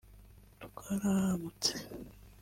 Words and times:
twarahahamutse 0.75 1.73